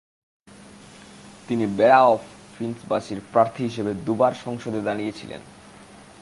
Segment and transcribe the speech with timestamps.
[1.47, 2.21] তিনি borough of
[2.57, 5.41] ফিনসবারীর প্রার্থী হিসেবে দুবার সংসদে দাঁড়িয়েছিলেন।